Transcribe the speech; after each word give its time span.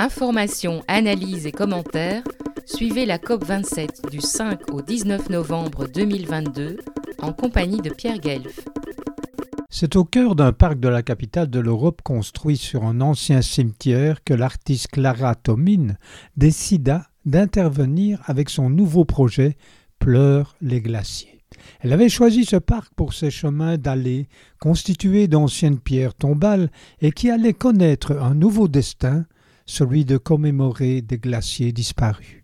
Informations, 0.00 0.84
analyses 0.86 1.46
et 1.46 1.50
commentaires, 1.50 2.22
suivez 2.66 3.04
la 3.04 3.18
COP27 3.18 4.08
du 4.08 4.20
5 4.20 4.72
au 4.72 4.80
19 4.80 5.28
novembre 5.28 5.88
2022 5.88 6.76
en 7.20 7.32
compagnie 7.32 7.80
de 7.80 7.90
Pierre 7.90 8.20
Guelf. 8.20 8.60
C'est 9.70 9.96
au 9.96 10.04
cœur 10.04 10.36
d'un 10.36 10.52
parc 10.52 10.78
de 10.78 10.86
la 10.86 11.02
capitale 11.02 11.50
de 11.50 11.58
l'Europe 11.58 12.00
construit 12.02 12.56
sur 12.56 12.84
un 12.84 13.00
ancien 13.00 13.42
cimetière 13.42 14.22
que 14.22 14.34
l'artiste 14.34 14.86
Clara 14.92 15.34
Tomine 15.34 15.98
décida 16.36 17.08
d'intervenir 17.26 18.20
avec 18.26 18.50
son 18.50 18.70
nouveau 18.70 19.04
projet 19.04 19.56
Pleure 19.98 20.54
les 20.60 20.80
glaciers. 20.80 21.42
Elle 21.80 21.92
avait 21.92 22.08
choisi 22.08 22.44
ce 22.44 22.54
parc 22.54 22.94
pour 22.94 23.14
ses 23.14 23.32
chemins 23.32 23.78
d'allées 23.78 24.28
constitués 24.60 25.26
d'anciennes 25.26 25.80
pierres 25.80 26.14
tombales 26.14 26.70
et 27.00 27.10
qui 27.10 27.30
allaient 27.30 27.52
connaître 27.52 28.12
un 28.12 28.34
nouveau 28.34 28.68
destin, 28.68 29.24
celui 29.68 30.04
de 30.04 30.16
commémorer 30.16 31.02
des 31.02 31.18
glaciers 31.18 31.72
disparus. 31.72 32.42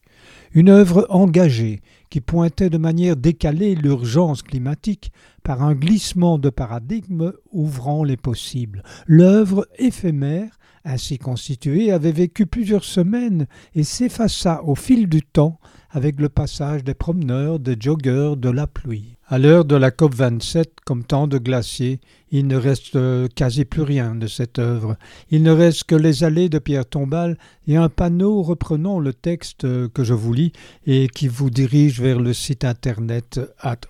Une 0.52 0.68
œuvre 0.68 1.06
engagée 1.08 1.80
qui 2.10 2.20
pointait 2.20 2.70
de 2.70 2.78
manière 2.78 3.16
décalée 3.16 3.74
l'urgence 3.74 4.42
climatique 4.42 5.10
par 5.42 5.64
un 5.64 5.74
glissement 5.74 6.38
de 6.38 6.50
paradigme 6.50 7.32
ouvrant 7.50 8.04
les 8.04 8.16
possibles. 8.16 8.84
L'œuvre 9.06 9.66
éphémère, 9.78 10.58
ainsi 10.84 11.18
constituée, 11.18 11.90
avait 11.90 12.12
vécu 12.12 12.46
plusieurs 12.46 12.84
semaines 12.84 13.48
et 13.74 13.82
s'effaça 13.82 14.62
au 14.62 14.76
fil 14.76 15.08
du 15.08 15.22
temps 15.22 15.58
avec 15.94 16.20
le 16.20 16.28
passage 16.28 16.82
des 16.82 16.92
promeneurs, 16.92 17.60
des 17.60 17.76
joggeurs, 17.78 18.36
de 18.36 18.50
la 18.50 18.66
pluie. 18.66 19.14
À 19.28 19.38
l'heure 19.38 19.64
de 19.64 19.76
la 19.76 19.92
COP 19.92 20.12
27, 20.12 20.80
comme 20.84 21.04
tant 21.04 21.28
de 21.28 21.38
glaciers, 21.38 22.00
il 22.32 22.48
ne 22.48 22.56
reste 22.56 22.98
quasi 23.34 23.64
plus 23.64 23.82
rien 23.82 24.16
de 24.16 24.26
cette 24.26 24.58
œuvre. 24.58 24.96
Il 25.30 25.44
ne 25.44 25.52
reste 25.52 25.84
que 25.84 25.94
les 25.94 26.24
allées 26.24 26.48
de 26.48 26.58
pierre 26.58 26.84
tombale 26.84 27.38
et 27.68 27.76
un 27.76 27.88
panneau 27.88 28.42
reprenant 28.42 28.98
le 28.98 29.14
texte 29.14 29.62
que 29.62 30.04
je 30.04 30.14
vous 30.14 30.32
lis 30.32 30.52
et 30.86 31.08
qui 31.08 31.28
vous 31.28 31.48
dirige 31.48 32.00
vers 32.00 32.18
le 32.18 32.34
site 32.34 32.64
internet 32.64 33.40
ad. 33.60 33.86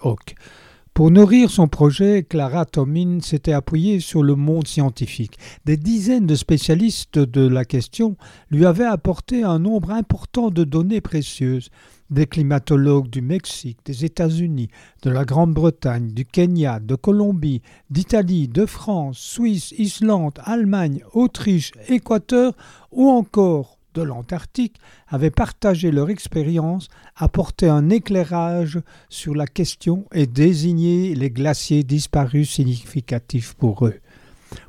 Pour 0.95 1.11
nourrir 1.11 1.51
son 1.51 1.67
projet, 1.67 2.23
Clara 2.23 2.65
Tomine 2.67 3.21
s'était 3.21 3.53
appuyée 3.53 3.99
sur 3.99 4.23
le 4.23 4.37
monde 4.37 4.69
scientifique. 4.69 5.41
Des 5.65 5.77
dizaines 5.77 6.29
de 6.29 6.37
spécialistes 6.37 7.19
de 7.19 7.49
la 7.49 7.65
question 7.65 8.17
lui 8.49 8.65
avaient 8.65 8.85
apporté 8.85 9.43
un 9.43 9.59
nombre 9.59 9.91
important 9.91 10.51
de 10.51 10.63
données 10.63 11.01
précieuses 11.01 11.71
des 12.11 12.27
climatologues 12.27 13.11
du 13.11 13.23
Mexique, 13.23 13.79
des 13.85 14.05
États-Unis, 14.05 14.69
de 15.03 15.11
la 15.11 15.25
Grande-Bretagne, 15.25 16.13
du 16.13 16.25
Kenya, 16.25 16.79
de 16.79 16.95
Colombie, 16.95 17.63
d'Italie, 17.91 18.47
de 18.47 18.65
France, 18.65 19.19
Suisse, 19.19 19.75
Islande, 19.77 20.39
Allemagne, 20.45 21.03
Autriche, 21.13 21.73
Équateur 21.89 22.53
ou 22.93 23.09
encore 23.09 23.79
de 23.95 24.03
l'Antarctique 24.03 24.77
avaient 25.09 25.31
partagé 25.31 25.91
leur 25.91 26.11
expérience, 26.11 26.89
apporté 27.17 27.69
un 27.69 27.91
éclairage 27.91 28.81
sur 29.09 29.35
la 29.35 29.47
question 29.47 30.07
et 30.13 30.27
désigné 30.27 31.15
les 31.15 31.31
glaciers 31.31 31.85
disparus 31.85 32.51
significatifs 32.51 33.55
pour 33.55 33.87
eux. 33.87 34.01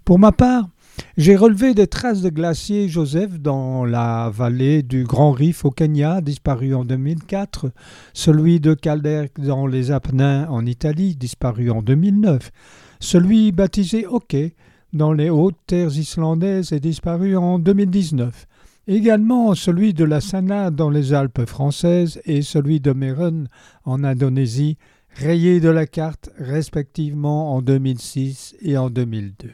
Pour 0.04 0.20
ma 0.20 0.32
part, 0.32 0.70
j'ai 1.18 1.36
relevé 1.36 1.74
des 1.74 1.88
traces 1.88 2.22
de 2.22 2.30
glaciers 2.30 2.88
Joseph 2.88 3.40
dans 3.40 3.86
la 3.86 4.30
vallée 4.34 4.84
du 4.84 5.04
Grand 5.04 5.32
Rif 5.32 5.66
au 5.66 5.72
Kenya, 5.72 6.22
disparu 6.22 6.74
en 6.74 6.86
2004, 6.86 7.72
celui 8.14 8.60
de 8.60 8.74
Calder 8.74 9.28
dans 9.38 9.68
les 9.68 9.92
Apennins 9.92 10.48
en 10.50 10.66
Italie, 10.66 11.16
disparu 11.16 11.70
en 11.70 11.82
2009, 11.82 12.52
celui 13.00 13.52
baptisé 13.52 14.06
Hockey 14.06 14.56
dans 14.94 15.12
les 15.12 15.30
hautes 15.30 15.58
terres 15.68 15.98
islandaises 15.98 16.72
et 16.72 16.80
disparu 16.80 17.36
en 17.36 17.60
2019, 17.60 18.48
également 18.88 19.56
celui 19.56 19.94
de 19.94 20.04
la 20.04 20.22
Sana 20.22 20.72
dans 20.72 20.90
les 20.90 21.14
Alpes 21.14 21.46
françaises 21.46 22.22
et 22.26 22.42
celui 22.42 22.80
de 22.80 22.92
Meron 22.92 23.46
en 23.84 24.04
Indonésie, 24.04 24.78
rayés 25.14 25.60
de 25.60 25.70
la 25.70 25.88
carte 25.88 26.30
respectivement 26.38 27.56
en 27.56 27.62
2006 27.62 28.56
et 28.62 28.78
en 28.78 28.90
2002. 28.90 29.50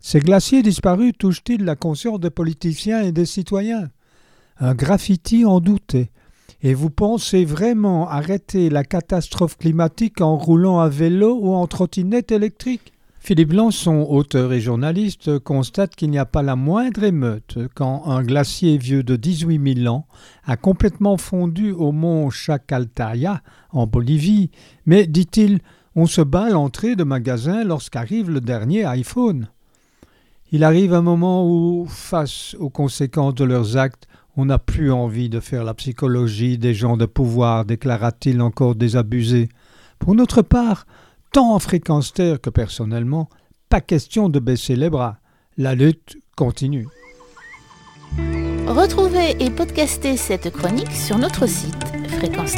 Ces 0.00 0.20
glaciers 0.20 0.62
disparus 0.62 1.12
touchent-ils 1.18 1.64
la 1.64 1.76
conscience 1.76 2.20
des 2.20 2.30
politiciens 2.30 3.02
et 3.02 3.12
des 3.12 3.26
citoyens? 3.26 3.90
Un 4.58 4.74
graffiti 4.74 5.44
en 5.44 5.60
doutait. 5.60 6.10
Et 6.62 6.74
vous 6.74 6.90
pensez 6.90 7.44
vraiment 7.44 8.08
arrêter 8.08 8.70
la 8.70 8.84
catastrophe 8.84 9.56
climatique 9.56 10.20
en 10.20 10.36
roulant 10.36 10.80
à 10.80 10.88
vélo 10.88 11.38
ou 11.40 11.52
en 11.52 11.66
trottinette 11.66 12.32
électrique? 12.32 12.92
Philippe 13.22 13.52
Lançon, 13.52 14.06
auteur 14.08 14.50
et 14.54 14.62
journaliste, 14.62 15.38
constate 15.40 15.94
qu'il 15.94 16.10
n'y 16.10 16.18
a 16.18 16.24
pas 16.24 16.42
la 16.42 16.56
moindre 16.56 17.04
émeute 17.04 17.58
quand 17.74 18.06
un 18.06 18.22
glacier 18.22 18.78
vieux 18.78 19.02
de 19.02 19.14
18 19.14 19.82
000 19.82 19.94
ans 19.94 20.06
a 20.46 20.56
complètement 20.56 21.18
fondu 21.18 21.70
au 21.70 21.92
mont 21.92 22.30
Chacaltaya, 22.30 23.42
en 23.72 23.86
Bolivie, 23.86 24.50
mais, 24.86 25.06
dit-il, 25.06 25.60
on 25.94 26.06
se 26.06 26.22
bat 26.22 26.44
à 26.44 26.50
l'entrée 26.50 26.96
de 26.96 27.04
magasins 27.04 27.62
lorsqu'arrive 27.62 28.30
le 28.30 28.40
dernier 28.40 28.86
iPhone. 28.86 29.48
Il 30.50 30.64
arrive 30.64 30.94
un 30.94 31.02
moment 31.02 31.46
où, 31.46 31.86
face 31.86 32.56
aux 32.58 32.70
conséquences 32.70 33.34
de 33.34 33.44
leurs 33.44 33.76
actes, 33.76 34.08
on 34.38 34.46
n'a 34.46 34.58
plus 34.58 34.90
envie 34.90 35.28
de 35.28 35.40
faire 35.40 35.62
la 35.62 35.74
psychologie 35.74 36.56
des 36.56 36.72
gens 36.72 36.96
de 36.96 37.06
pouvoir, 37.06 37.66
déclara-t-il 37.66 38.40
encore 38.40 38.76
désabusé. 38.76 39.50
Pour 39.98 40.14
notre 40.14 40.40
part, 40.40 40.86
tant 41.32 41.54
en 41.54 41.58
fréquence 41.58 42.12
terre 42.12 42.40
que 42.40 42.50
personnellement, 42.50 43.28
pas 43.68 43.80
question 43.80 44.28
de 44.28 44.38
baisser 44.38 44.76
les 44.76 44.90
bras. 44.90 45.18
La 45.56 45.74
lutte 45.74 46.18
continue. 46.36 46.86
Retrouvez 48.66 49.36
et 49.40 49.50
podcastez 49.50 50.16
cette 50.16 50.50
chronique 50.50 50.92
sur 50.92 51.18
notre 51.18 51.46
site 51.46 51.74
fréquence 52.08 52.54